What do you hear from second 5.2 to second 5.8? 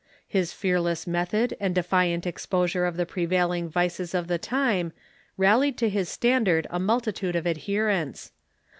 rallied